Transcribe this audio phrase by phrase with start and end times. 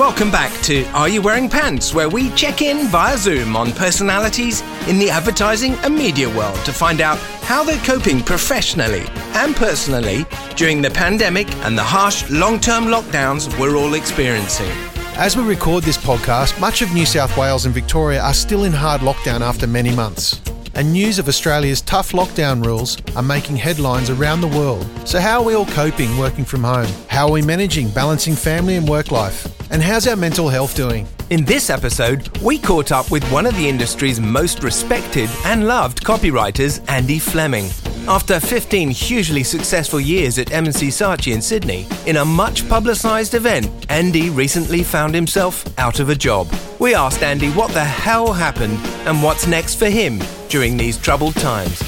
[0.00, 4.62] Welcome back to Are You Wearing Pants, where we check in via Zoom on personalities
[4.88, 10.24] in the advertising and media world to find out how they're coping professionally and personally
[10.56, 14.70] during the pandemic and the harsh long term lockdowns we're all experiencing.
[15.18, 18.72] As we record this podcast, much of New South Wales and Victoria are still in
[18.72, 20.40] hard lockdown after many months.
[20.74, 24.86] And news of Australia's tough lockdown rules are making headlines around the world.
[25.06, 26.90] So, how are we all coping working from home?
[27.08, 29.59] How are we managing balancing family and work life?
[29.70, 31.06] And how's our mental health doing?
[31.30, 36.02] In this episode, we caught up with one of the industry's most respected and loved
[36.02, 37.70] copywriters, Andy Flemming.
[38.08, 43.68] After 15 hugely successful years at M&C Saatchi in Sydney, in a much publicised event,
[43.88, 46.52] Andy recently found himself out of a job.
[46.80, 51.36] We asked Andy what the hell happened and what's next for him during these troubled
[51.36, 51.80] times.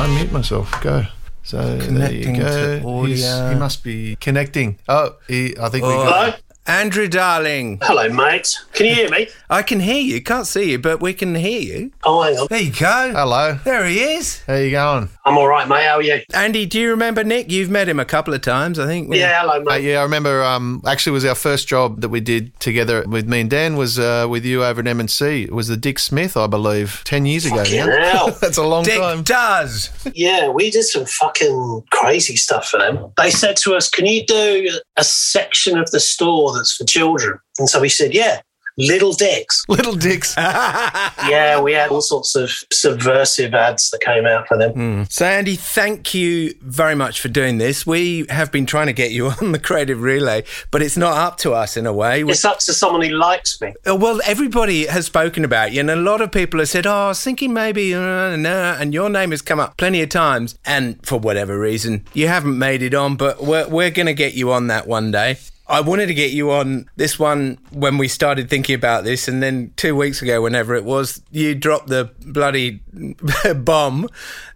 [0.00, 0.82] Unmute myself.
[0.82, 1.06] Go.
[1.50, 3.04] So Connecting there you to go.
[3.06, 3.50] He's- audio.
[3.50, 4.78] he must be connecting.
[4.88, 6.04] Oh, he, I think we Oh.
[6.04, 6.14] got.
[6.14, 6.36] Hello?
[6.66, 8.56] Andrew, darling, Hello, mate.
[8.74, 9.28] Can you hear me?
[9.48, 10.22] I can hear you.
[10.22, 11.90] Can't see you, but we can hear you.
[12.04, 12.46] Oh, hang on.
[12.48, 13.12] There you go.
[13.12, 13.58] Hello.
[13.64, 14.42] There he is.
[14.46, 15.08] How you going?
[15.24, 15.84] I'm all right, mate.
[15.84, 16.20] How are you?
[16.32, 17.50] Andy, do you remember Nick?
[17.50, 19.12] You've met him a couple of times, I think.
[19.12, 19.82] Yeah, hello, Uh, mate.
[19.82, 20.44] yeah, I remember.
[20.44, 23.76] Um, actually, it was our first job that we did together with me and Dan
[23.76, 25.42] was uh, with you over at M&C.
[25.44, 27.56] It was the Dick Smith, I believe, ten years ago.
[27.64, 28.10] Fucking now.
[28.12, 28.30] hell.
[28.40, 29.22] That's a long Dick time.
[29.24, 29.90] does.
[30.14, 33.12] Yeah, we did some fucking crazy stuff for them.
[33.16, 37.38] They said to us, Can you do a section of the store that's for children?
[37.58, 38.40] And so we said, Yeah,
[38.80, 39.64] little dicks.
[39.68, 40.34] Little Dicks.
[40.38, 44.72] yeah, we had all sorts of subversive ads that came out for them.
[44.72, 45.02] Hmm.
[45.08, 47.86] So, Andy, thank you very much for doing this.
[47.86, 51.36] We have been trying to get you on the creative relay, but it's not up
[51.38, 52.22] to us in a way.
[52.22, 53.74] It's up to someone who likes me.
[53.86, 56.92] Oh, well, everybody has spoken about you, and a lot of people have said, "Oh,
[56.92, 60.08] I was thinking maybe," uh, no, uh, and your name has come up plenty of
[60.08, 60.58] times.
[60.64, 64.34] And for whatever reason, you haven't made it on, but we're we're going to get
[64.34, 65.38] you on that one day.
[65.70, 69.40] I wanted to get you on this one when we started thinking about this, and
[69.40, 72.82] then two weeks ago, whenever it was, you dropped the bloody
[73.54, 74.08] bomb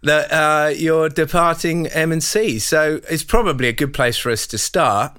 [0.02, 2.58] that uh, you're departing M&C.
[2.58, 5.16] So it's probably a good place for us to start.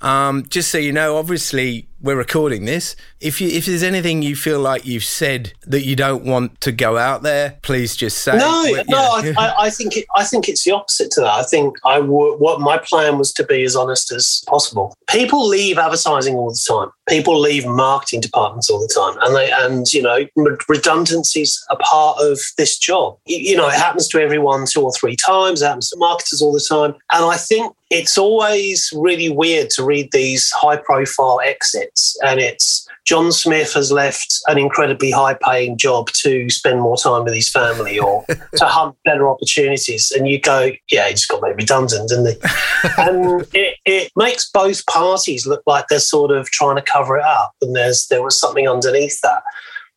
[0.00, 2.96] Um, just so you know, obviously we're recording this.
[3.20, 6.72] If you if there's anything you feel like you've said that you don't want to
[6.72, 8.36] go out there, please just say.
[8.36, 8.98] No, no.
[8.98, 11.32] I, I, I think it, I think it's the opposite to that.
[11.32, 14.94] I think I w- what my plan was to be as honest as possible.
[15.08, 16.90] People leave advertising all the time.
[17.08, 21.78] People leave marketing departments all the time, and they and you know re- redundancies are
[21.80, 23.16] part of this job.
[23.26, 25.62] You, you know, it happens to everyone two or three times.
[25.62, 29.84] It happens to marketers all the time, and I think it's always really weird to
[29.84, 31.91] read these high-profile exits,
[32.22, 37.24] and it's John Smith has left an incredibly high paying job to spend more time
[37.24, 38.24] with his family or
[38.56, 40.12] to hunt better opportunities.
[40.12, 42.38] And you go, yeah, he just got made redundant, didn't he?
[42.98, 47.24] and it, it makes both parties look like they're sort of trying to cover it
[47.24, 47.52] up.
[47.60, 49.42] And there's there was something underneath that.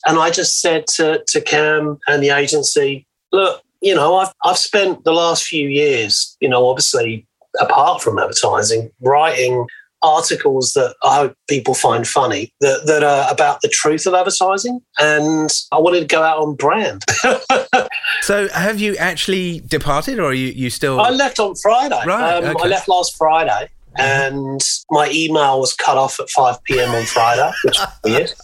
[0.08, 4.58] And I just said to, to Cam and the agency, look, you know, I've, I've
[4.58, 7.28] spent the last few years, you know, obviously
[7.60, 9.66] apart from advertising, writing
[10.06, 14.80] articles that I hope people find funny that, that are about the truth of advertising.
[15.00, 17.04] And I wanted to go out on brand.
[18.22, 21.00] So have you actually departed, or are you you still?
[21.00, 22.02] I left on Friday.
[22.08, 22.64] Right, Um, okay.
[22.64, 23.70] I left last Friday.
[23.98, 24.62] And
[24.92, 26.90] my email was cut off at 5 p.m.
[26.94, 28.34] on Friday, which is weird.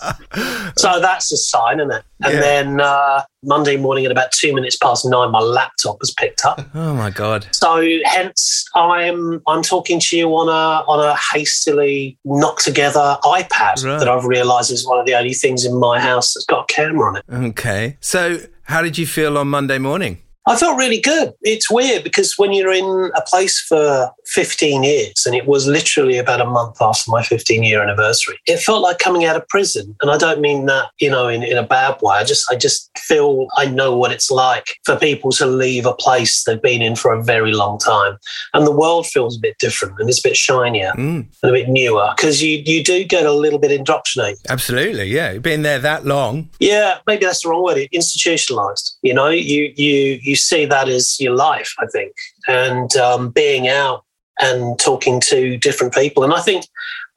[0.77, 2.03] So that's a sign, isn't it?
[2.23, 2.39] And Yeah.
[2.39, 6.61] then uh, Monday morning at about two minutes past nine, my laptop was picked up.
[6.75, 7.45] oh my god!
[7.51, 13.83] So hence I'm I'm talking to you on a on a hastily knocked together iPad
[13.83, 13.99] Right.
[13.99, 16.73] that I've realised is one of the only things in my house that's got a
[16.73, 17.23] camera on it.
[17.49, 17.97] Okay.
[17.99, 20.19] So how did you feel on Monday morning?
[20.47, 21.33] I felt really good.
[21.41, 26.17] It's weird because when you're in a place for 15 years, and it was literally
[26.17, 29.95] about a month after my 15 year anniversary, it felt like coming out of prison.
[30.01, 32.15] And I don't mean that, you know, in, in a bad way.
[32.15, 35.93] I just I just feel I know what it's like for people to leave a
[35.93, 38.17] place they've been in for a very long time.
[38.53, 41.53] And the world feels a bit different and it's a bit shinier Mm, and a
[41.53, 44.39] bit newer because you, you do get a little bit indoctrinated.
[44.49, 45.05] absolutely.
[45.05, 46.49] Yeah, you've been there that long.
[46.59, 47.77] Yeah, maybe that's the wrong word.
[47.91, 48.97] Institutionalized.
[49.01, 51.73] You know, you you you see that as your life.
[51.79, 52.13] I think,
[52.47, 54.03] and um, being out
[54.39, 56.65] and talking to different people, and I think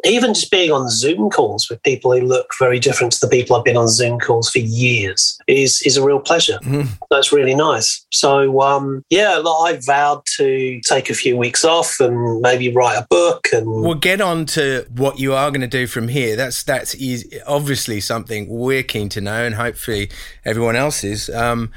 [0.05, 3.57] even just being on Zoom calls with people who look very different to the people
[3.57, 6.59] I've been on Zoom calls for years is is a real pleasure.
[6.63, 6.89] Mhm.
[7.11, 8.05] That's really nice.
[8.13, 12.97] So um, yeah, like, I vowed to take a few weeks off and maybe write
[12.99, 16.37] a book and We'll get on to what you are going to do from here.
[16.37, 20.11] That's that's easy, obviously something we're keen to know, and hopefully
[20.45, 21.31] everyone else is.
[21.31, 21.71] Um,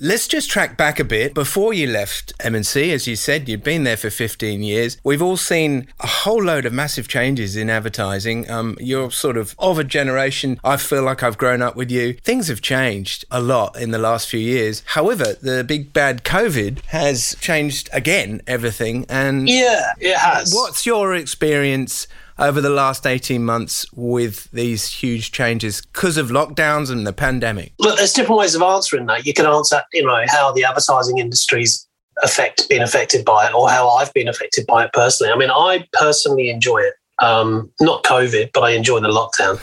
[0.00, 1.34] Let's just track back a bit.
[1.34, 4.96] Before you left M&C, as you said, you'd been there for 15 years.
[5.02, 8.48] We've all seen a whole load of massive changes in advertising.
[8.48, 10.60] Um, you're sort of of a generation.
[10.62, 12.12] I feel like I've grown up with you.
[12.12, 14.84] Things have changed a lot in the last few years.
[14.86, 19.04] However, the big bad COVID has changed again everything.
[19.08, 20.54] And yeah, it has.
[20.54, 22.06] What's your experience?
[22.38, 27.72] Over the last 18 months with these huge changes because of lockdowns and the pandemic?
[27.78, 29.26] Look, there's different ways of answering that.
[29.26, 31.86] You can answer, you know, how the advertising industry's
[32.22, 35.32] affect been affected by it or how I've been affected by it personally.
[35.32, 36.94] I mean, I personally enjoy it.
[37.20, 39.58] Um, not COVID, but I enjoy the lockdown.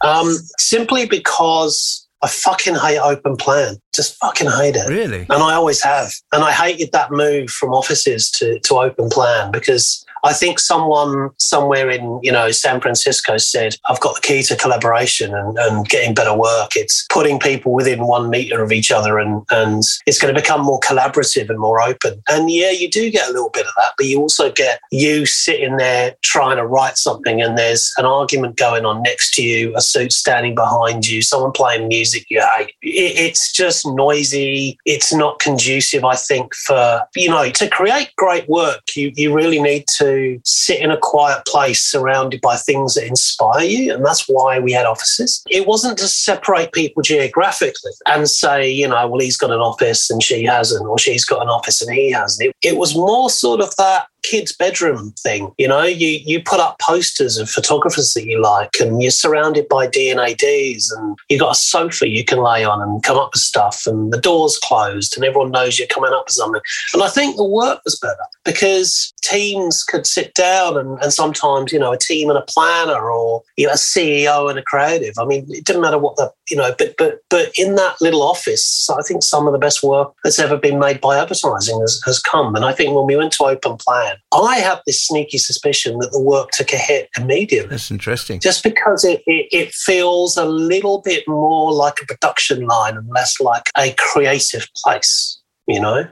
[0.00, 3.76] um, simply because I fucking hate open plan.
[3.94, 4.88] Just fucking hate it.
[4.88, 5.26] Really?
[5.28, 6.10] And I always have.
[6.32, 11.30] And I hated that move from offices to, to open plan because I think someone
[11.38, 15.88] somewhere in, you know, San Francisco said, I've got the key to collaboration and, and
[15.88, 16.72] getting better work.
[16.74, 20.62] It's putting people within one meter of each other and, and it's going to become
[20.62, 22.20] more collaborative and more open.
[22.28, 25.26] And yeah, you do get a little bit of that, but you also get you
[25.26, 29.76] sitting there trying to write something and there's an argument going on next to you,
[29.76, 32.74] a suit standing behind you, someone playing music you hate.
[32.82, 34.76] It, it's just noisy.
[34.84, 39.62] It's not conducive, I think, for, you know, to create great work, you, you really
[39.62, 43.92] need to sit in a quiet place surrounded by things that inspire you.
[43.92, 45.42] And that's why we had offices.
[45.50, 50.10] It wasn't to separate people geographically and say, you know, well, he's got an office
[50.10, 52.48] and she hasn't, or she's got an office and he hasn't.
[52.48, 55.52] It, it was more sort of that kid's bedroom thing.
[55.56, 59.68] You know, you, you put up posters of photographers that you like, and you're surrounded
[59.68, 63.42] by D&ADs, and you've got a sofa you can lay on and come up with
[63.42, 66.60] stuff, and the door's closed, and everyone knows you're coming up with something.
[66.92, 71.72] And I think the work was better because teams could sit down, and, and sometimes,
[71.72, 75.14] you know, a team and a planner, or you know, a CEO and a creative.
[75.18, 78.22] I mean, it didn't matter what the, you know, but but but in that little
[78.22, 82.00] office, I think some of the best work that's ever been made by advertising has,
[82.04, 82.54] has come.
[82.54, 86.10] And I think when we went to open plan, I have this sneaky suspicion that
[86.12, 87.70] the work took a hit immediately.
[87.70, 88.40] That's interesting.
[88.40, 93.08] Just because it, it, it, feels a little bit more like a production line and
[93.08, 96.06] less like a creative place, you know?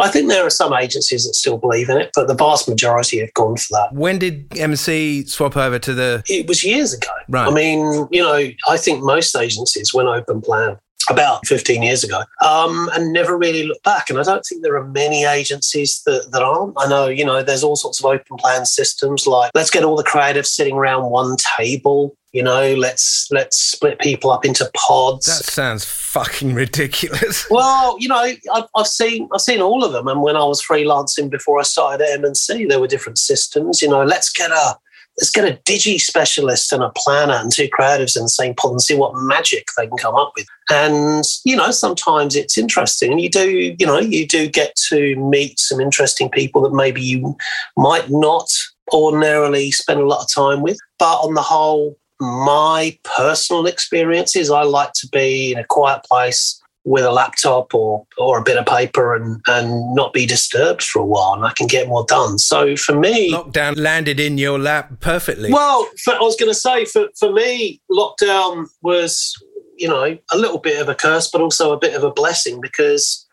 [0.00, 3.20] I think there are some agencies that still believe in it, but the vast majority
[3.20, 3.92] have gone for that.
[3.92, 6.22] When did M&C swap over to the?
[6.28, 7.10] It was years ago.
[7.28, 7.46] Right.
[7.46, 10.78] I mean, you know, I think most agencies went open plan
[11.10, 14.10] about 15 years ago um, and never really looked back.
[14.10, 16.74] And I don't think there are many agencies that, that aren't.
[16.78, 19.96] I know, you know, there's all sorts of open plan systems like let's get all
[19.96, 22.16] the creatives sitting around one table.
[22.32, 25.26] You know, let's let's split people up into pods.
[25.26, 27.46] That sounds fucking ridiculous.
[27.50, 30.60] Well, you know, I've, I've seen I've seen all of them, and when I was
[30.60, 33.80] freelancing before I started at M&C, there were different systems.
[33.80, 34.76] You know, let's get a
[35.18, 38.82] let's get a digi specialist and a planner and two creatives in same pod and
[38.82, 40.46] see what magic they can come up with.
[40.70, 43.12] And, you know, sometimes it's interesting.
[43.12, 47.00] And you do, you know, you do get to meet some interesting people that maybe
[47.00, 47.36] you
[47.76, 48.48] might not
[48.92, 50.78] ordinarily spend a lot of time with.
[50.98, 56.60] But on the whole, my personal experiences, I like to be in a quiet place
[56.84, 61.00] with a laptop or or a bit of paper and and not be disturbed for
[61.00, 62.38] a while and I can get more done.
[62.38, 65.52] So for me lockdown landed in your lap perfectly.
[65.52, 69.34] Well, for, I was going to say for for me lockdown was
[69.76, 72.60] you know a little bit of a curse but also a bit of a blessing
[72.60, 73.23] because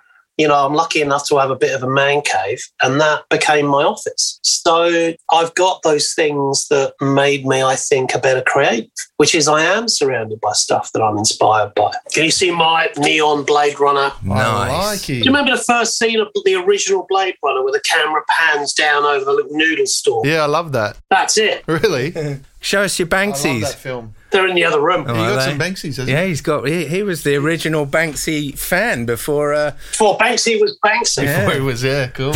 [0.42, 3.30] you know, I'm lucky enough to have a bit of a man cave, and that
[3.30, 4.40] became my office.
[4.42, 9.48] So I've got those things that made me, I think, a better creative, which is
[9.48, 11.92] I am surrounded by stuff that I'm inspired by.
[12.12, 14.12] Can you see my neon Blade Runner?
[14.24, 15.06] Nice.
[15.06, 18.74] Do you remember the first scene of the original Blade Runner where the camera pans
[18.74, 20.26] down over the little noodle store?
[20.26, 20.98] Yeah, I love that.
[21.10, 21.64] That's it.
[21.72, 22.40] Really?
[22.60, 23.46] Show us your Banksies.
[23.46, 24.16] I love that film.
[24.32, 25.06] They're in the other room.
[25.08, 26.68] Oh, you got some Banksies, hasn't Yeah, he's got.
[26.68, 29.54] He, he, was the original Banksy fan before.
[29.54, 31.26] Uh, before Banksy was Banksy.
[31.26, 32.34] Before he was, yeah, cool.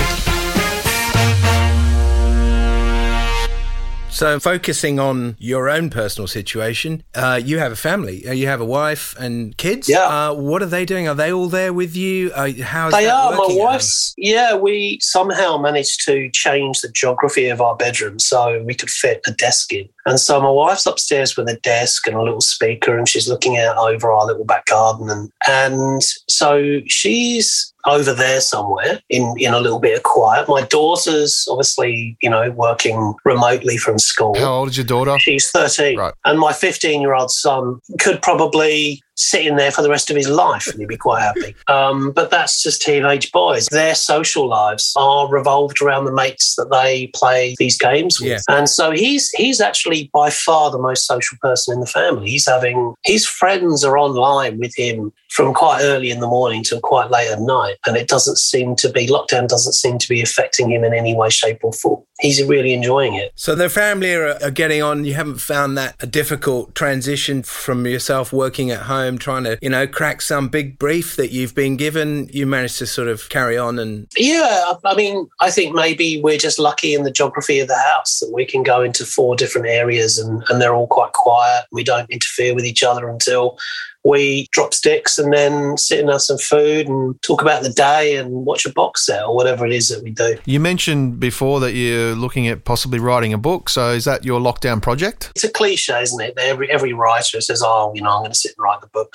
[4.15, 8.25] So, focusing on your own personal situation, uh, you have a family.
[8.25, 9.89] Uh, you have a wife and kids.
[9.89, 10.29] Yeah.
[10.29, 11.09] Uh, what are they doing?
[11.09, 12.31] Are they all there with you?
[12.33, 13.31] Uh, how's they are.
[13.31, 13.59] My working?
[13.59, 14.13] wife's.
[14.17, 19.19] Yeah, we somehow managed to change the geography of our bedroom so we could fit
[19.27, 19.89] a desk in.
[20.05, 23.57] And so my wife's upstairs with a desk and a little speaker, and she's looking
[23.57, 25.09] out over our little back garden.
[25.09, 30.47] And and so she's over there somewhere in, in a little bit of quiet.
[30.47, 34.35] My daughter's obviously, you know, working remotely from school.
[34.37, 35.17] How old is your daughter?
[35.19, 35.97] She's 13.
[35.97, 36.13] Right.
[36.25, 40.29] And my 15 year old son could probably sitting there for the rest of his
[40.29, 41.55] life and he'd be quite happy.
[41.67, 43.67] Um, but that's just teenage boys.
[43.67, 48.29] Their social lives are revolved around the mates that they play these games with.
[48.29, 48.39] Yeah.
[48.49, 52.29] And so he's he's actually by far the most social person in the family.
[52.29, 56.79] He's having his friends are online with him from quite early in the morning till
[56.79, 57.75] quite late at night.
[57.85, 61.13] And it doesn't seem to be lockdown doesn't seem to be affecting him in any
[61.13, 62.01] way, shape, or form.
[62.21, 63.33] He's really enjoying it.
[63.35, 65.03] So the family are, are getting on.
[65.03, 69.69] You haven't found that a difficult transition from yourself working at home, trying to, you
[69.69, 72.29] know, crack some big brief that you've been given.
[72.31, 76.37] You managed to sort of carry on and Yeah, I mean, I think maybe we're
[76.37, 79.67] just lucky in the geography of the house that we can go into four different
[79.67, 81.65] areas and, and they're all quite quiet.
[81.71, 83.57] We don't interfere with each other until
[84.05, 88.15] we drop sticks and then sit and have some food and talk about the day
[88.15, 90.37] and watch a box set or whatever it is that we do.
[90.45, 93.67] You mentioned before that you're looking at possibly writing a book.
[93.67, 95.31] So is that your lockdown project?
[95.35, 96.35] It's a cliche, isn't it?
[96.37, 99.11] Every every writer says, "Oh, you know, I'm going to sit and write the book."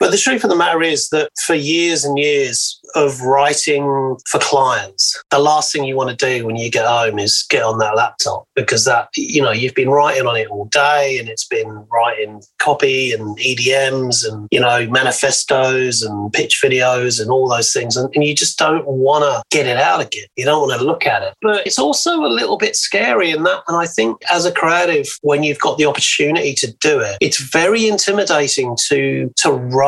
[0.00, 4.38] But the truth of the matter is that for years and years of writing for
[4.40, 7.78] clients, the last thing you want to do when you get home is get on
[7.78, 11.46] that laptop because that, you know, you've been writing on it all day and it's
[11.46, 17.72] been writing copy and EDMs and, you know, manifestos and pitch videos and all those
[17.72, 17.96] things.
[17.96, 20.26] And, and you just don't want to get it out again.
[20.36, 21.34] You don't want to look at it.
[21.42, 23.62] But it's also a little bit scary in that.
[23.68, 27.38] And I think as a creative, when you've got the opportunity to do it, it's
[27.38, 29.83] very intimidating to, to write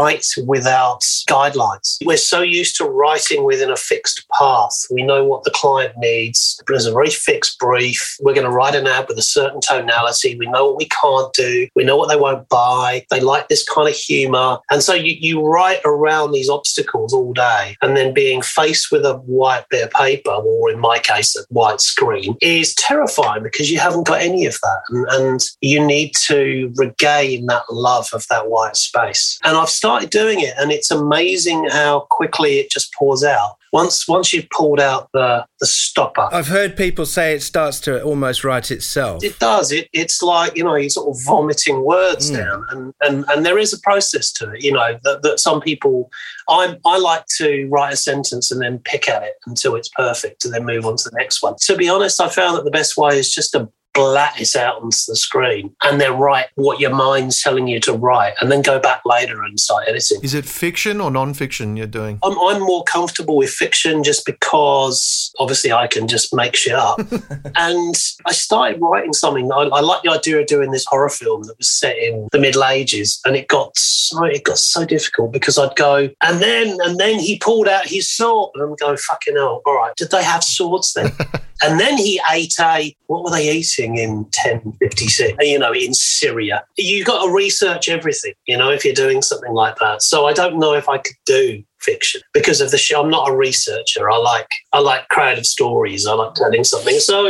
[0.46, 1.98] without guidelines.
[2.04, 4.74] We're so used to writing within a fixed path.
[4.90, 6.60] We know what the client needs.
[6.66, 8.16] There's a very fixed brief.
[8.20, 10.36] We're going to write an ad with a certain tonality.
[10.38, 11.68] We know what we can't do.
[11.74, 13.06] We know what they won't buy.
[13.10, 14.58] They like this kind of humor.
[14.70, 17.76] And so you, you write around these obstacles all day.
[17.82, 21.42] And then being faced with a white bit of paper, or in my case, a
[21.48, 24.80] white screen, is terrifying because you haven't got any of that.
[24.88, 29.38] And, and you need to regain that love of that white space.
[29.42, 33.56] And I've started doing it, and it's amazing how quickly it just pours out.
[33.72, 38.00] Once once you've pulled out the, the stopper, I've heard people say it starts to
[38.02, 39.22] almost write itself.
[39.24, 39.70] it does.
[39.72, 42.36] It it's like you know you're sort of vomiting words Mm.
[42.36, 44.62] down, and, and and there is a process to it.
[44.62, 46.10] You know that, that some people,
[46.48, 50.44] I I like to write a sentence and then pick at it until it's perfect,
[50.44, 51.54] and then move on to the next one.
[51.62, 54.98] To be honest, I found that the best way is just to it out onto
[55.08, 58.78] the screen and then write what your mind's telling you to write, and then go
[58.78, 60.20] back later and start editing.
[60.22, 62.18] Is it fiction or non-fiction you're doing?
[62.22, 67.00] I'm, I'm more comfortable with fiction just because obviously I can just make shit up.
[67.56, 67.94] and
[68.26, 69.50] I started writing something.
[69.52, 72.38] I, I like the idea of doing this horror film that was set in the
[72.38, 76.76] Middle Ages, and it got so it got so difficult because I'd go and then
[76.82, 79.62] and then he pulled out his sword, and I'm going fucking hell.
[79.66, 81.12] All right, did they have swords then?
[81.62, 85.36] And then he ate a, what were they eating in 1056?
[85.40, 86.64] You know, in Syria.
[86.76, 90.02] You've got to research everything, you know, if you're doing something like that.
[90.02, 93.02] So I don't know if I could do fiction because of the show.
[93.02, 94.10] I'm not a researcher.
[94.10, 96.06] I like, I like creative stories.
[96.06, 96.98] I like telling something.
[96.98, 97.28] So,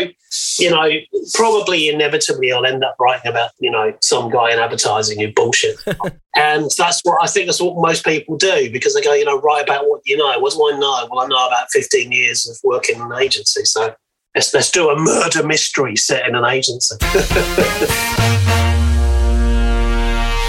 [0.59, 0.89] you know,
[1.35, 5.77] probably inevitably I'll end up writing about, you know, some guy in advertising who bullshit.
[6.37, 9.41] and that's what I think that's what most people do because they go, you know,
[9.41, 10.39] write about what you know.
[10.39, 11.09] What do I know?
[11.11, 13.65] Well, I know about 15 years of working in an agency.
[13.65, 13.95] So
[14.37, 16.95] let's, let's do a murder mystery set in an agency.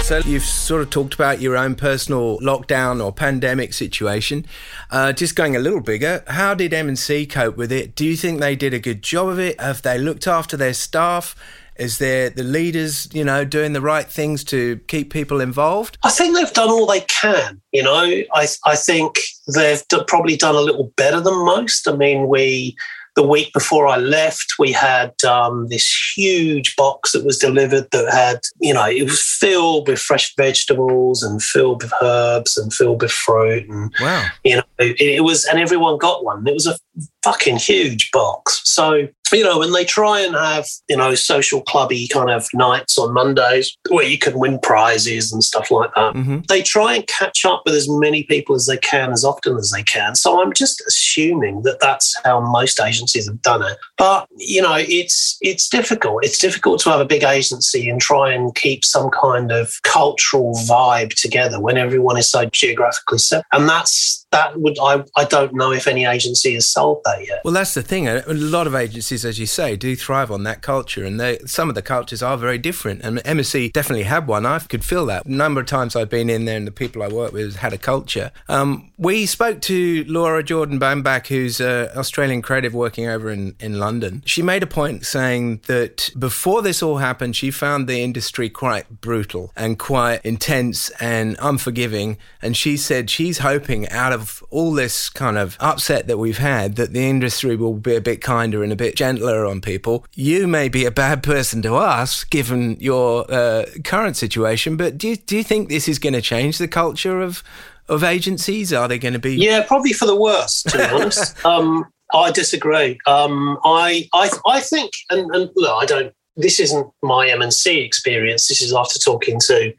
[0.08, 4.46] So you've sort of talked about your own personal lockdown or pandemic situation.
[4.90, 7.94] Uh, just going a little bigger, how did M&C cope with it?
[7.94, 9.60] Do you think they did a good job of it?
[9.60, 11.36] Have they looked after their staff?
[11.76, 15.98] Is there the leaders, you know, doing the right things to keep people involved?
[16.02, 17.60] I think they've done all they can.
[17.72, 19.18] You know, I I think
[19.54, 21.86] they've d- probably done a little better than most.
[21.86, 22.76] I mean, we
[23.18, 28.12] the week before I left, we had um, this huge box that was delivered that
[28.12, 33.02] had, you know, it was filled with fresh vegetables and filled with herbs and filled
[33.02, 34.26] with fruit and Wow.
[34.44, 36.76] you know it, it was and everyone got one it was a
[37.22, 38.60] fucking huge box.
[38.64, 42.98] So you know when they try and have you know social clubby kind of nights
[42.98, 47.06] on mondays where you can win prizes and stuff like that hmm they try and
[47.08, 50.14] catch up with as many people as they can as often as they can.
[50.14, 53.76] So i'm just assuming that that's how most agencies have done it.
[53.96, 56.24] But you know it's it's difficult.
[56.24, 60.54] It's difficult to have a big agency and try and keep some kind of cultural
[60.66, 65.54] vibe together when everyone is so geographically separate and that's that would I, I don't
[65.54, 67.40] know if any agency has solved that yet.
[67.44, 68.08] Well, that's the thing.
[68.08, 71.68] A lot of agencies, as you say, do thrive on that culture, and they, some
[71.68, 73.00] of the cultures are very different.
[73.02, 74.44] And M&C definitely had one.
[74.44, 75.24] I could feel that.
[75.24, 77.72] A number of times I've been in there, and the people I work with had
[77.72, 78.30] a culture.
[78.48, 83.78] Um, we spoke to Laura Jordan Bambach, who's an Australian creative working over in, in
[83.78, 84.22] London.
[84.26, 89.00] She made a point saying that before this all happened, she found the industry quite
[89.00, 92.18] brutal and quite intense and unforgiving.
[92.42, 94.17] And she said she's hoping out of
[94.50, 98.20] all this kind of upset that we've had that the industry will be a bit
[98.20, 100.04] kinder and a bit gentler on people.
[100.14, 105.08] You may be a bad person to us given your uh, current situation, but do
[105.08, 107.42] you, do you think this is going to change the culture of
[107.88, 108.72] of agencies?
[108.72, 109.36] Are they going to be?
[109.36, 110.62] Yeah, probably for the worse.
[110.64, 112.98] To be honest, um, I disagree.
[113.06, 116.14] Um, I, I, I think, and, and look, I don't.
[116.38, 118.48] This isn't my M&C experience.
[118.48, 119.72] This is after talking to,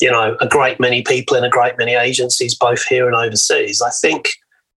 [0.00, 3.80] you know, a great many people in a great many agencies, both here and overseas.
[3.80, 4.30] I think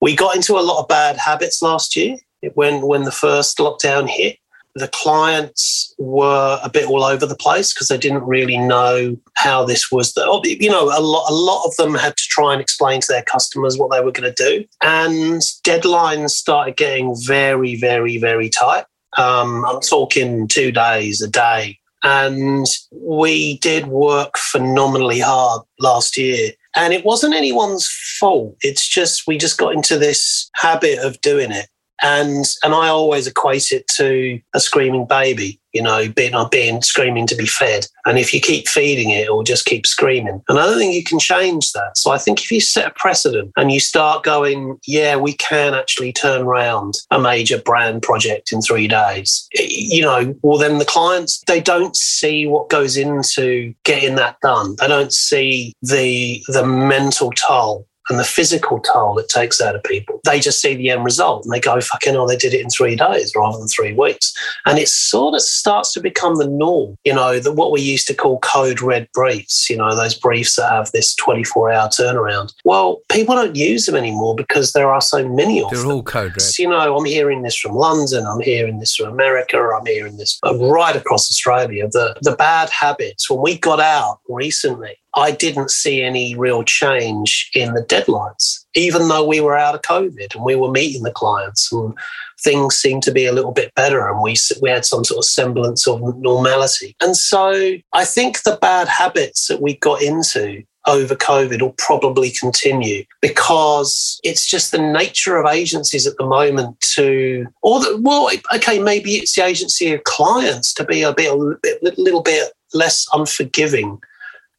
[0.00, 2.16] we got into a lot of bad habits last year
[2.54, 4.38] when when the first lockdown hit
[4.74, 9.64] the clients were a bit all over the place because they didn't really know how
[9.64, 10.12] this was.
[10.12, 13.00] The, oh, you know, a lot, a lot of them had to try and explain
[13.00, 14.64] to their customers what they were going to do.
[14.82, 18.84] And deadlines started getting very, very, very tight.
[19.16, 21.78] Um, I'm talking two days a day.
[22.02, 26.50] And we did work phenomenally hard last year.
[26.76, 27.88] And it wasn't anyone's
[28.20, 28.56] fault.
[28.60, 31.68] It's just, we just got into this habit of doing it
[32.02, 36.82] and and I always equate it to a screaming baby, you know, being uh, being
[36.82, 37.86] screaming to be fed.
[38.06, 40.42] And if you keep feeding it, it will just keep screaming.
[40.48, 41.96] And I don't think you can change that.
[41.96, 45.74] So I think if you set a precedent and you start going, yeah, we can
[45.74, 50.84] actually turn around a major brand project in three days, you know, well then the
[50.84, 54.76] clients they don't see what goes into getting that done.
[54.78, 59.82] They don't see the the mental toll and the physical toll it takes out of
[59.82, 60.20] people.
[60.24, 62.68] They just see the end result and they go, fucking hell, they did it in
[62.68, 64.34] three days rather than three weeks.
[64.66, 68.06] And it sort of starts to become the norm, you know, that what we used
[68.08, 72.52] to call code red briefs, you know, those briefs that have this 24 hour turnaround.
[72.64, 75.82] Well, people don't use them anymore because there are so many of them.
[75.82, 76.58] They're all code red.
[76.58, 80.38] You know, I'm hearing this from London, I'm hearing this from America, I'm hearing this
[80.44, 81.88] uh, right across Australia.
[81.90, 87.50] The, the bad habits, when we got out recently, I didn't see any real change
[87.54, 91.12] in the deadlines, even though we were out of COVID and we were meeting the
[91.12, 91.94] clients and
[92.40, 95.24] things seemed to be a little bit better and we, we had some sort of
[95.24, 96.96] semblance of normality.
[97.00, 102.30] And so I think the bad habits that we got into over COVID will probably
[102.30, 108.30] continue because it's just the nature of agencies at the moment to, or the, well,
[108.54, 111.56] okay, maybe it's the agency of clients to be a bit, a
[111.96, 113.98] little bit less unforgiving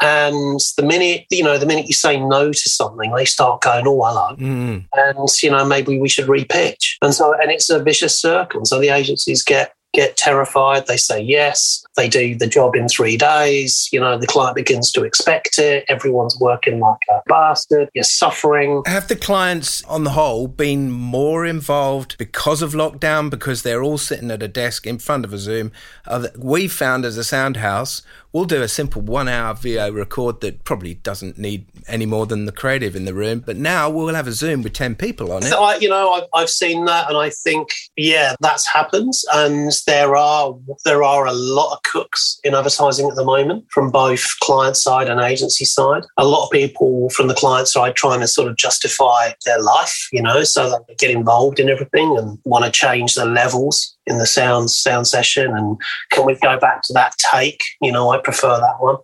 [0.02, 3.88] and the minute, you know, the minute you say no to something, they start going,
[3.88, 4.36] oh, hello.
[4.36, 4.86] Mm.
[4.94, 6.96] And, you know, maybe we should repitch.
[7.02, 8.66] And so, and it's a vicious circle.
[8.66, 10.86] So the agencies get get terrified.
[10.88, 11.84] They say yes.
[11.96, 13.88] They do the job in three days.
[13.92, 15.86] You know, the client begins to expect it.
[15.88, 17.90] Everyone's working like a bastard.
[17.94, 18.84] You're suffering.
[18.86, 23.98] Have the clients, on the whole, been more involved because of lockdown, because they're all
[23.98, 25.72] sitting at a desk in front of a Zoom?
[26.06, 28.02] Uh, we found as a sound house,
[28.36, 32.44] we'll do a simple one hour VO record that probably doesn't need any more than
[32.44, 33.40] the creative in the room.
[33.40, 35.46] But now we'll have a Zoom with 10 people on it.
[35.46, 39.14] So I, you know, I've, I've seen that and I think, yeah, that's happened.
[39.34, 43.90] And there are, there are a lot of cooks in advertising at the moment from
[43.90, 46.04] both client side and agency side.
[46.18, 50.10] A lot of people from the client side trying to sort of justify their life,
[50.12, 53.95] you know, so that they get involved in everything and want to change the levels
[54.08, 55.78] in the sound sound session and
[56.12, 58.98] can we go back to that take you know i prefer that one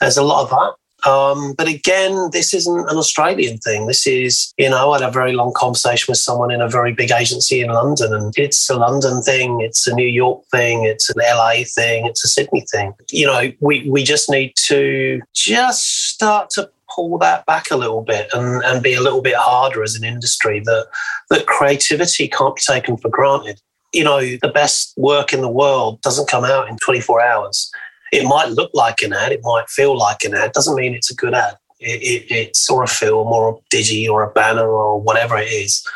[0.00, 0.74] there's a lot of that
[1.06, 3.86] um, but again, this isn't an Australian thing.
[3.86, 6.92] This is, you know, I had a very long conversation with someone in a very
[6.92, 11.08] big agency in London, and it's a London thing, it's a New York thing, it's
[11.10, 12.94] an LA thing, it's a Sydney thing.
[13.12, 18.02] You know, we, we just need to just start to pull that back a little
[18.02, 20.88] bit and, and be a little bit harder as an industry that
[21.30, 23.60] that creativity can't be taken for granted.
[23.92, 27.70] You know, the best work in the world doesn't come out in 24 hours
[28.12, 31.10] it might look like an ad, it might feel like an ad, doesn't mean it's
[31.10, 31.56] a good ad.
[31.80, 35.48] It, it, it's or a film or a digi or a banner or whatever it
[35.48, 35.86] is.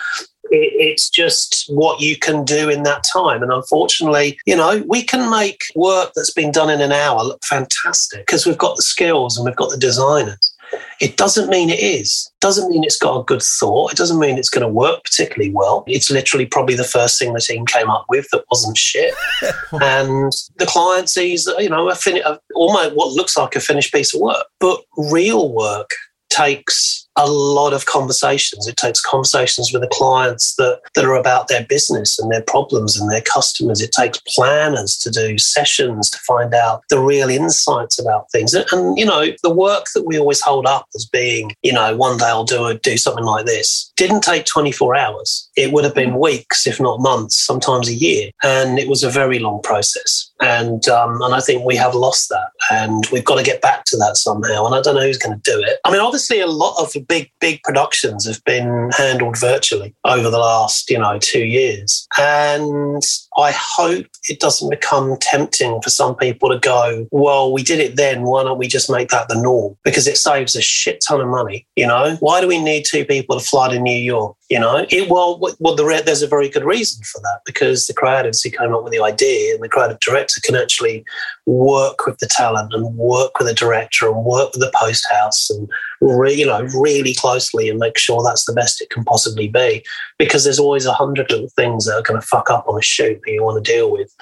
[0.50, 3.42] It, it's just what you can do in that time.
[3.42, 7.42] And unfortunately, you know, we can make work that's been done in an hour look
[7.44, 10.52] fantastic because we've got the skills and we've got the designers.
[11.00, 12.30] It doesn't mean it is.
[12.40, 13.92] Doesn't mean it's got a good thought.
[13.92, 15.85] It doesn't mean it's going to work particularly well.
[15.87, 19.14] It's literally probably the first thing the team came up with that wasn't shit.
[19.72, 23.92] and the client sees, you know, a fin- a, almost what looks like a finished
[23.92, 24.46] piece of work.
[24.61, 25.90] But real work
[26.30, 28.66] takes a lot of conversations.
[28.66, 32.98] It takes conversations with the clients that, that are about their business and their problems
[32.98, 33.81] and their customers.
[33.81, 38.55] It takes planners to do sessions to find out the real insights about things.
[38.55, 41.96] And, and you know, the work that we always hold up as being, you know,
[41.96, 45.48] one day I'll do a, do something like this didn't take 24 hours.
[45.57, 48.31] It would have been weeks, if not months, sometimes a year.
[48.43, 50.31] And it was a very long process.
[50.41, 53.85] And um, and I think we have lost that, and we've got to get back
[53.87, 54.67] to that somehow.
[54.67, 55.79] And I don't know who's going to do it.
[55.85, 60.38] I mean, obviously, a lot of big big productions have been handled virtually over the
[60.38, 63.03] last you know two years, and
[63.38, 67.97] I hope it doesn't become tempting for some people to go, well, we did it
[67.97, 68.23] then.
[68.23, 69.77] Why don't we just make that the norm?
[69.85, 71.67] Because it saves a shit ton of money.
[71.77, 74.37] You know, why do we need two people to fly to New York?
[74.53, 77.95] You know, it, well, well, the, there's a very good reason for that because the
[77.95, 81.07] creatives who came up with the idea and the creative director can actually
[81.47, 85.49] work with the talent and work with the director and work with the post house
[85.49, 85.71] and
[86.03, 89.83] re, you know really closely and make sure that's the best it can possibly be
[90.19, 92.83] because there's always a hundred little things that are going to fuck up on a
[92.83, 94.15] shoot that you want to deal with.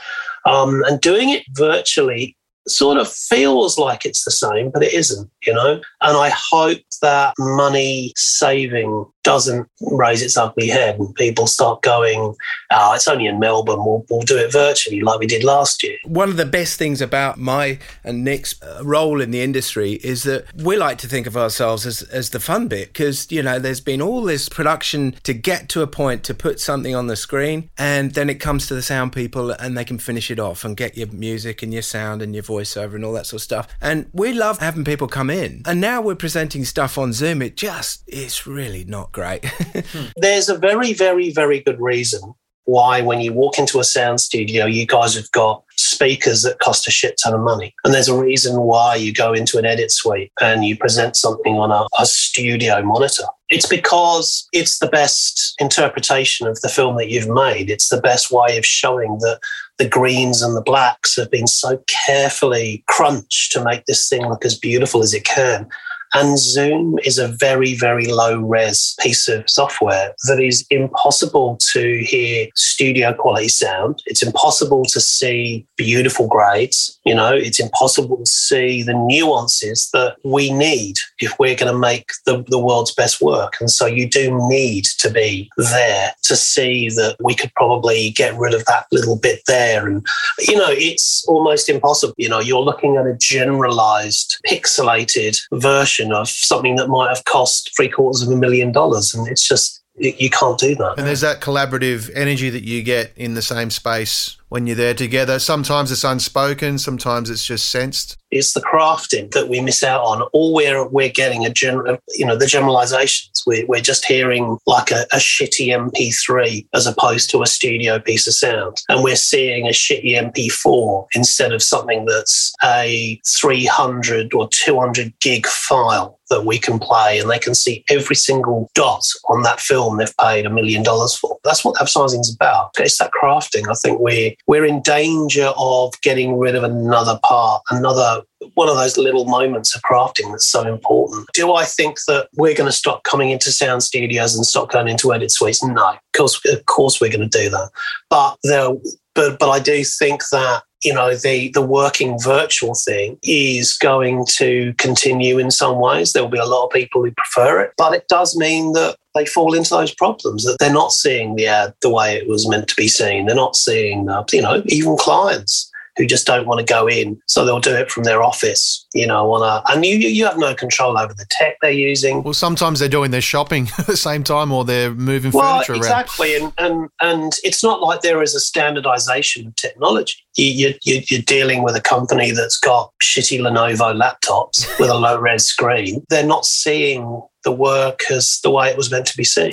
[0.46, 2.36] Um, and doing it virtually
[2.68, 5.80] sort of feels like it's the same, but it isn't, you know?
[6.00, 12.34] And I hope that money saving doesn't raise its ugly head and people start going,
[12.70, 15.96] oh, it's only in Melbourne, we'll, we'll do it virtually like we did last year.
[16.04, 20.22] One of the best things about my and Nick's uh, role in the industry is
[20.22, 23.58] that we like to think of ourselves as, as the fun bit because, you know,
[23.58, 27.16] there's been all this production to get to a point to put something on the
[27.16, 30.64] screen and then it comes to the sound people and they can finish it off
[30.64, 33.44] and get your music and your sound and your voiceover and all that sort of
[33.44, 33.68] stuff.
[33.80, 35.62] And we love having people come in.
[35.66, 37.42] And now we're presenting stuff on Zoom.
[37.42, 39.44] It just, it's really not great.
[40.16, 42.34] There's a very, very, very good reason
[42.64, 46.86] why, when you walk into a sound studio, you guys have got speakers that cost
[46.86, 47.74] a shit ton of money.
[47.84, 51.54] And there's a reason why you go into an edit suite and you present something
[51.54, 53.24] on a, a studio monitor.
[53.48, 57.70] It's because it's the best interpretation of the film that you've made.
[57.70, 59.40] It's the best way of showing that
[59.78, 64.44] the greens and the blacks have been so carefully crunched to make this thing look
[64.44, 65.68] as beautiful as it can.
[66.14, 72.04] And Zoom is a very, very low res piece of software that is impossible to
[72.04, 74.02] hear studio quality sound.
[74.06, 76.98] It's impossible to see beautiful grades.
[77.04, 81.78] You know, it's impossible to see the nuances that we need if we're going to
[81.78, 83.54] make the, the world's best work.
[83.60, 88.36] And so you do need to be there to see that we could probably get
[88.36, 89.86] rid of that little bit there.
[89.86, 90.04] And,
[90.40, 92.14] you know, it's almost impossible.
[92.16, 97.24] You know, you're looking at a generalized, pixelated version version of something that might have
[97.24, 99.14] cost three quarters of a million dollars.
[99.14, 100.94] And it's just, you can't do that.
[100.98, 104.94] And there's that collaborative energy that you get in the same space when you're there
[104.94, 105.38] together.
[105.38, 108.18] Sometimes it's unspoken, sometimes it's just sensed.
[108.30, 110.22] It's the crafting that we miss out on.
[110.32, 113.42] All we're we're getting a general, you know, the generalizations.
[113.46, 118.26] We're, we're just hearing like a, a shitty MP3 as opposed to a studio piece
[118.26, 124.48] of sound, and we're seeing a shitty MP4 instead of something that's a 300 or
[124.48, 129.42] 200 gig file that we can play and they can see every single dot on
[129.42, 131.38] that film they've paid a million dollars for.
[131.44, 132.70] That's what advertising is about.
[132.78, 133.68] It's that crafting.
[133.68, 138.22] I think we we're in danger of getting rid of another part, another
[138.54, 141.28] one of those little moments of crafting that's so important.
[141.34, 144.88] Do I think that we're going to stop coming into sound studios and stop going
[144.88, 145.62] into edit suites?
[145.62, 147.70] No, of course, of course we're going to do that.
[148.08, 148.70] But there,
[149.14, 154.26] but but I do think that you know the the working virtual thing is going
[154.38, 156.12] to continue in some ways.
[156.12, 158.96] There will be a lot of people who prefer it but it does mean that
[159.14, 162.48] they fall into those problems that they're not seeing the ad the way it was
[162.48, 163.26] meant to be seen.
[163.26, 165.69] They're not seeing uh, you know even clients
[166.00, 167.20] who just don't want to go in.
[167.26, 170.38] So they'll do it from their office, you know, on a, and you, you have
[170.38, 172.22] no control over the tech they're using.
[172.22, 175.74] Well, sometimes they're doing their shopping at the same time or they're moving well, furniture
[175.74, 176.36] exactly.
[176.36, 176.54] around.
[176.56, 180.14] And, and, and it's not like there is a standardization of technology.
[180.36, 185.18] You, you, you're dealing with a company that's got shitty Lenovo laptops with a low
[185.18, 186.02] res screen.
[186.08, 189.52] They're not seeing the work as the way it was meant to be seen.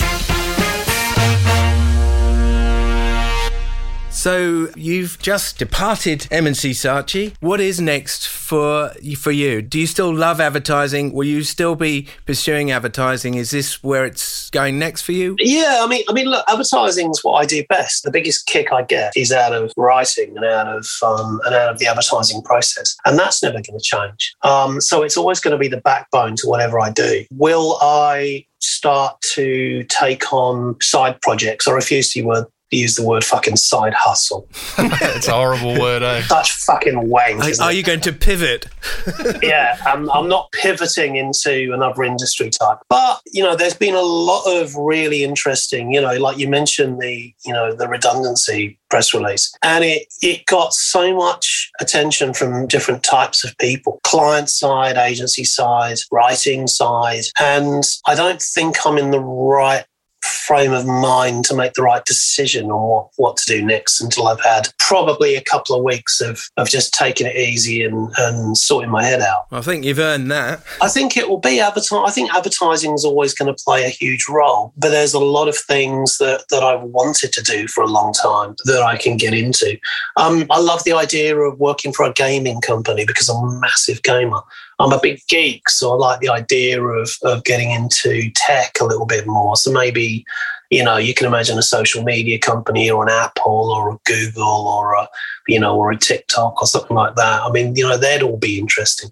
[4.18, 7.36] So you've just departed M&C Saatchi.
[7.40, 9.62] What is next for for you?
[9.62, 11.14] Do you still love advertising?
[11.14, 13.36] Will you still be pursuing advertising?
[13.36, 15.36] Is this where it's going next for you?
[15.38, 18.06] Yeah, I mean, I mean, look, advertising is what I do best.
[18.06, 21.70] The biggest kick I get is out of writing and out of um, and out
[21.70, 24.34] of the advertising process, and that's never going to change.
[24.42, 27.24] Um, so it's always going to be the backbone to whatever I do.
[27.30, 31.68] Will I start to take on side projects.
[31.68, 34.48] I refuse to use use the word fucking side hustle.
[34.78, 36.22] it's a horrible word, eh?
[36.24, 37.44] Such fucking wank.
[37.44, 38.68] Are, are you going to pivot?
[39.42, 42.80] yeah, I'm, I'm not pivoting into another industry type.
[42.90, 47.02] But, you know, there's been a lot of really interesting, you know, like you mentioned
[47.02, 49.54] the, you know, the redundancy press release.
[49.64, 55.44] And it, it got so much attention from different types of people client side, agency
[55.44, 57.24] side, writing side.
[57.40, 59.86] And I don't think I'm in the right
[60.28, 64.28] frame of mind to make the right decision on what, what to do next until
[64.28, 68.58] I've had probably a couple of weeks of, of just taking it easy and, and
[68.58, 69.48] sorting my head out.
[69.52, 70.64] I think you've earned that.
[70.82, 72.04] I think it will be advertising.
[72.06, 75.48] I think advertising is always going to play a huge role, but there's a lot
[75.48, 79.18] of things that, that I've wanted to do for a long time that I can
[79.18, 79.78] get into.
[80.16, 84.04] Um, I love the idea of working for a gaming company because I'm a massive
[84.04, 84.42] gamer.
[84.80, 88.86] I'm a big geek, so I like the idea of, of getting into tech a
[88.86, 89.56] little bit more.
[89.56, 90.24] So maybe,
[90.70, 94.68] you know, you can imagine a social media company or an Apple or a Google
[94.68, 95.10] or a,
[95.48, 97.42] you know, or a TikTok or something like that.
[97.42, 99.10] I mean, you know, they'd all be interesting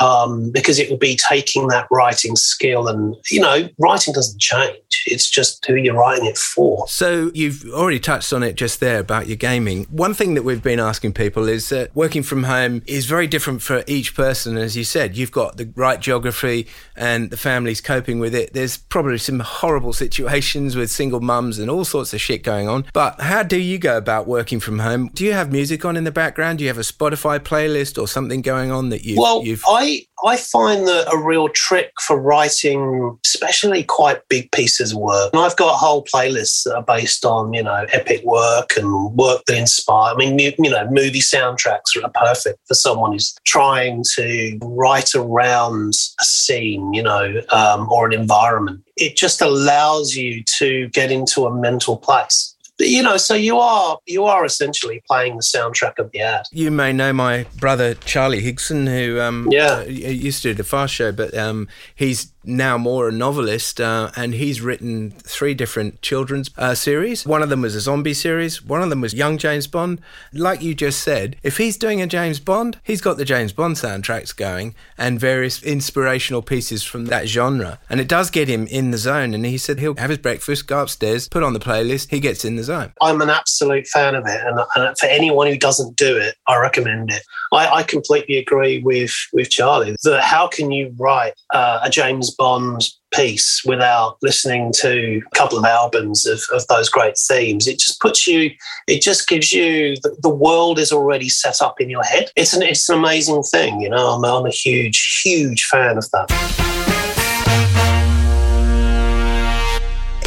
[0.00, 4.76] um, because it will be taking that writing skill and you know writing doesn't change.
[5.06, 6.86] It's just who you're writing it for.
[6.88, 9.84] So you've already touched on it just there about your gaming.
[9.84, 13.62] One thing that we've been asking people is that working from home is very different
[13.62, 14.56] for each person.
[14.56, 18.52] As you said you've got the right geography and the family's coping with it.
[18.52, 22.86] There's probably some horrible situations with single mums and all sorts of shit going on.
[22.92, 25.10] But how do you go about working from home?
[25.14, 26.58] Do you have music on in the background?
[26.58, 29.85] Do you have a spotify playlist or something going on that you, well, you've I
[29.86, 35.30] I I find that a real trick for writing, especially quite big pieces of work.
[35.32, 39.44] And I've got whole playlists that are based on you know epic work and work
[39.46, 40.14] that inspire.
[40.14, 45.14] I mean, you, you know, movie soundtracks are perfect for someone who's trying to write
[45.14, 48.82] around a scene, you know, um, or an environment.
[48.96, 53.98] It just allows you to get into a mental place you know, so you are
[54.06, 56.44] you are essentially playing the soundtrack of the ad.
[56.52, 60.64] You may know my brother Charlie Higson, who um, yeah uh, used to do the
[60.64, 66.00] Fast Show, but um, he's now more a novelist, uh, and he's written three different
[66.02, 67.26] children's uh, series.
[67.26, 68.64] One of them was a zombie series.
[68.64, 70.00] One of them was Young James Bond.
[70.32, 73.76] Like you just said, if he's doing a James Bond, he's got the James Bond
[73.76, 78.90] soundtracks going and various inspirational pieces from that genre, and it does get him in
[78.90, 79.34] the zone.
[79.34, 82.44] And he said he'll have his breakfast, go upstairs, put on the playlist, he gets
[82.44, 82.92] in the zone.
[83.00, 86.58] I'm an absolute fan of it, and, and for anyone who doesn't do it, I
[86.58, 87.22] recommend it.
[87.52, 92.35] I, I completely agree with with Charlie that how can you write uh, a James
[92.38, 97.66] Bond piece without listening to a couple of albums of, of those great themes.
[97.66, 98.50] It just puts you,
[98.86, 102.30] it just gives you, the, the world is already set up in your head.
[102.36, 104.10] It's an, it's an amazing thing, you know.
[104.10, 106.65] I'm, I'm a huge, huge fan of that.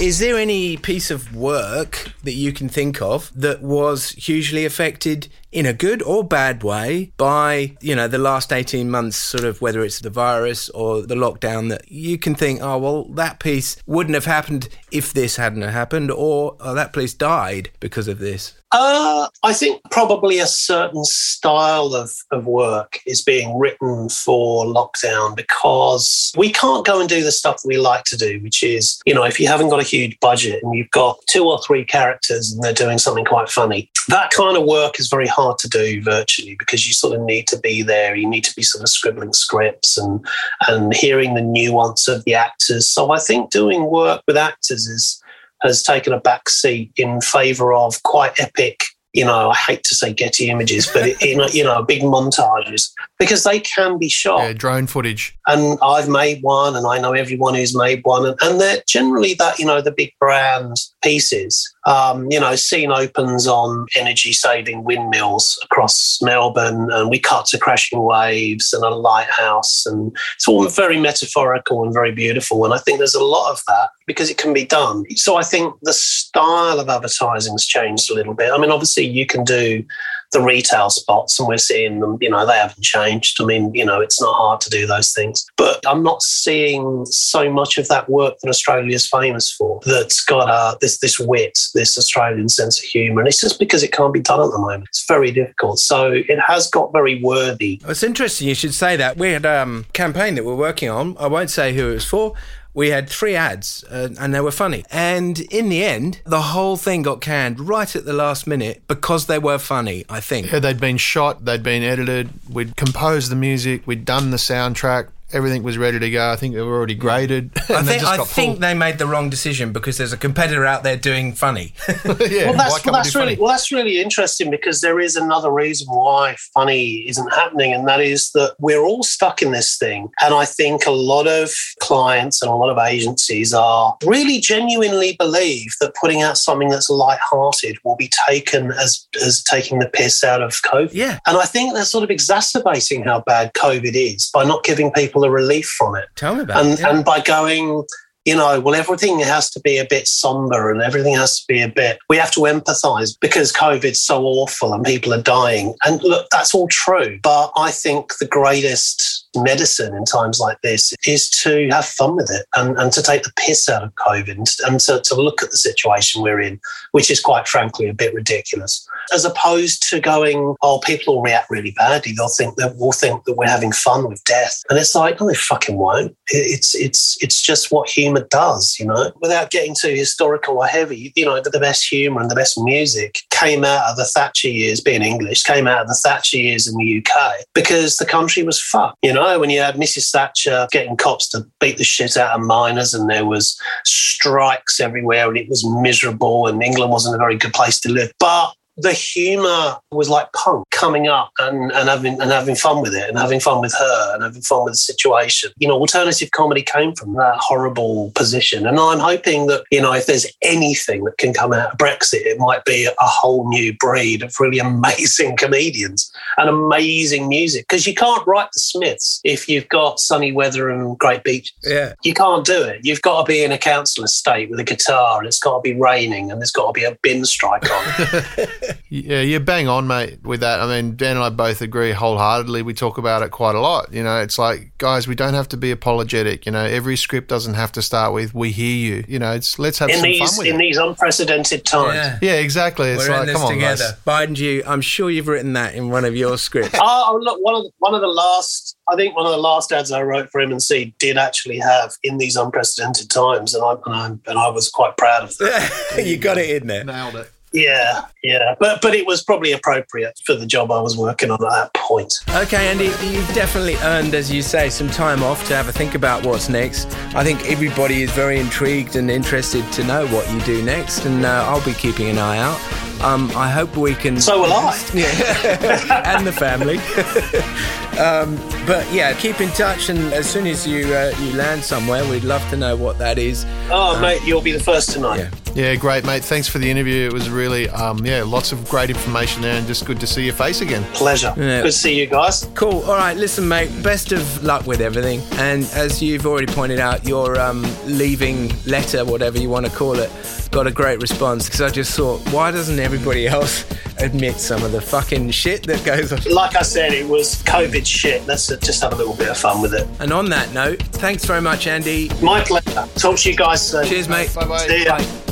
[0.01, 5.27] Is there any piece of work that you can think of that was hugely affected
[5.51, 9.61] in a good or bad way by, you know, the last 18 months, sort of
[9.61, 13.75] whether it's the virus or the lockdown, that you can think, oh, well, that piece
[13.85, 18.55] wouldn't have happened if this hadn't happened, or oh, that piece died because of this?
[18.71, 25.35] Uh, I think probably a certain style of, of work is being written for lockdown
[25.35, 29.13] because we can't go and do the stuff we like to do, which is, you
[29.13, 32.51] know, if you haven't got a huge budget and you've got two or three characters
[32.51, 36.01] and they're doing something quite funny, that kind of work is very hard to do
[36.03, 38.15] virtually because you sort of need to be there.
[38.15, 40.23] You need to be sort of scribbling scripts and,
[40.67, 42.87] and hearing the nuance of the actors.
[42.87, 45.21] So I think doing work with actors is
[45.61, 49.95] has taken a back seat in favour of quite epic you know, I hate to
[49.95, 54.43] say Getty images, but it, you know, big montages because they can be shot.
[54.43, 55.35] Yeah, drone footage.
[55.47, 59.33] And I've made one, and I know everyone who's made one, and, and they're generally
[59.35, 61.67] that you know the big brand pieces.
[61.87, 67.57] Um, you know, scene opens on energy saving windmills across Melbourne, and we cut to
[67.57, 72.63] crashing waves and a lighthouse, and it's all very metaphorical and very beautiful.
[72.63, 75.05] And I think there's a lot of that because it can be done.
[75.17, 78.51] So I think the style of advertising has changed a little bit.
[78.51, 79.85] I mean, obviously, you can do
[80.31, 83.39] the retail spots and we're seeing them, you know, they haven't changed.
[83.39, 85.45] I mean, you know, it's not hard to do those things.
[85.57, 90.25] But I'm not seeing so much of that work that Australia is famous for that's
[90.25, 93.21] got uh, this this wit, this Australian sense of humour.
[93.21, 94.85] And it's just because it can't be done at the moment.
[94.89, 95.77] It's very difficult.
[95.77, 97.79] So it has got very worthy.
[97.85, 99.17] It's interesting you should say that.
[99.17, 101.15] We had a um, campaign that we're working on.
[101.19, 102.33] I won't say who it was for
[102.79, 104.85] we had three ads uh, and they were funny.
[104.89, 109.25] And in the end, the whole thing got canned right at the last minute because
[109.25, 110.49] they were funny, I think.
[110.49, 115.09] Yeah, they'd been shot, they'd been edited, we'd composed the music, we'd done the soundtrack,
[115.31, 116.31] everything was ready to go.
[116.31, 117.51] I think they were already graded.
[117.69, 120.17] I and they think, just I think they made the wrong decision because there's a
[120.17, 121.73] competitor out there doing funny.
[121.87, 123.37] yeah, well, that's, well, that's really funny?
[123.37, 128.01] well, that's really interesting because there is another reason why funny isn't happening, and that
[128.01, 130.09] is that we're all stuck in this thing.
[130.21, 135.15] And I think a lot of clients and a lot of agencies are really genuinely
[135.17, 140.23] believe that putting out something that's light-hearted will be taken as as taking the piss
[140.23, 140.91] out of COVID.
[140.93, 144.91] yeah, And I think they're sort of exacerbating how bad COVID is by not giving
[144.91, 146.79] people a relief from it tell me about and it.
[146.79, 146.89] yeah.
[146.89, 147.83] and by going
[148.29, 151.61] you know well everything has to be a bit somber and everything has to be
[151.61, 155.73] a bit we have to empathize because covid's so awful and people are dying.
[155.83, 157.19] And look that's all true.
[157.23, 162.29] But i think the greatest medicine in times like this is to have fun with
[162.31, 165.51] it and, and to take the piss out of covid and, to, to look at
[165.51, 166.59] the situation we're in
[166.91, 171.49] which is quite frankly a bit ridiculous as opposed to going oh people will react
[171.49, 172.11] really badly.
[172.11, 174.61] They'll think that we'll think that we're having fun with death.
[174.69, 176.15] And it's like no they fucking won't.
[176.27, 181.11] It's it's it's just what humor does you know without getting too historical or heavy
[181.15, 184.79] you know the, best humor and the best music came out of the thatcher years
[184.79, 188.61] being english came out of the thatcher years in the uk because the country was
[188.61, 189.39] fucked you know.
[189.39, 193.09] When you had mrs thatcher getting cops to beat the shit out of miners and
[193.09, 197.79] there was strikes everywhere and it was miserable and england wasn't a very good place
[197.81, 198.11] to live.
[198.19, 202.93] But the humor was like punk coming up and, and having and having fun with
[202.93, 205.51] it and having fun with her and having fun with the situation.
[205.57, 208.65] You know, alternative comedy came from that horrible position.
[208.65, 212.25] And I'm hoping that, you know, if there's anything that can come out of Brexit,
[212.25, 217.65] it might be a whole new breed of really amazing comedians and amazing music.
[217.67, 221.53] Because you can't write the Smiths if you've got sunny weather and great beaches.
[221.63, 221.93] yeah.
[222.03, 222.81] You can't do it.
[222.83, 225.61] You've got to be in a council estate with a guitar and it's got to
[225.61, 228.23] be raining and there's got to be a bin strike on.
[228.89, 230.59] Yeah, you're bang on, mate, with that.
[230.59, 232.61] I mean, Dan and I both agree wholeheartedly.
[232.63, 233.93] We talk about it quite a lot.
[233.93, 236.45] You know, it's like, guys, we don't have to be apologetic.
[236.45, 239.59] You know, every script doesn't have to start with "We hear you." You know, it's
[239.59, 240.57] let's have in some these fun with in it.
[240.59, 241.93] these unprecedented times.
[241.93, 242.19] Yeah.
[242.21, 242.89] yeah, exactly.
[242.89, 243.83] It's We're like, in this come on, together.
[244.05, 244.27] guys.
[244.27, 246.77] Biden, you, I'm sure you've written that in one of your scripts.
[246.91, 249.71] Oh, look, one of the, one of the last, I think one of the last
[249.71, 253.95] ads I wrote for M&C did actually have in these unprecedented times, and I and
[253.95, 256.03] I, and I was quite proud of that.
[256.05, 256.83] you got it in there.
[256.83, 257.31] Nailed it.
[257.51, 261.43] Yeah, yeah, but but it was probably appropriate for the job I was working on
[261.43, 262.13] at that point.
[262.29, 265.95] Okay, Andy, you've definitely earned, as you say, some time off to have a think
[265.95, 266.87] about what's next.
[267.15, 271.25] I think everybody is very intrigued and interested to know what you do next, and
[271.25, 272.59] uh, I'll be keeping an eye out.
[273.01, 274.19] Um, I hope we can.
[274.19, 274.77] So will I.
[274.93, 276.77] Yeah, and the family.
[277.99, 278.35] um,
[278.65, 282.23] but yeah, keep in touch, and as soon as you uh, you land somewhere, we'd
[282.23, 283.45] love to know what that is.
[283.69, 285.13] Oh, mate, you'll be the first to know.
[285.13, 285.29] Yeah.
[285.55, 286.23] Yeah, great, mate.
[286.23, 287.07] Thanks for the interview.
[287.07, 290.23] It was really, um, yeah, lots of great information there, and just good to see
[290.23, 290.83] your face again.
[290.93, 291.33] Pleasure.
[291.35, 291.61] Yeah.
[291.61, 292.49] Good to see you guys.
[292.55, 292.81] Cool.
[292.83, 293.17] All right.
[293.17, 293.69] Listen, mate.
[293.83, 295.21] Best of luck with everything.
[295.39, 299.93] And as you've already pointed out, your um, leaving letter, whatever you want to call
[299.99, 300.09] it,
[300.51, 301.45] got a great response.
[301.45, 303.65] Because I just thought, why doesn't everybody else
[303.99, 306.19] admit some of the fucking shit that goes on?
[306.31, 308.25] Like I said, it was COVID shit.
[308.27, 309.87] Let's uh, just have a little bit of fun with it.
[309.99, 312.09] And on that note, thanks very much, Andy.
[312.21, 312.87] My pleasure.
[312.95, 313.85] Talk to you guys soon.
[313.85, 314.33] Cheers, mate.
[314.33, 314.67] Bye-bye.
[314.67, 314.97] See ya.
[314.97, 315.28] Bye.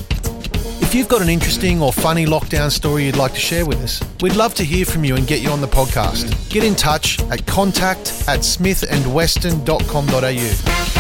[0.88, 4.02] If you've got an interesting or funny lockdown story you'd like to share with us,
[4.22, 6.50] we'd love to hear from you and get you on the podcast.
[6.50, 10.97] Get in touch at contact at smithandweston.com.au.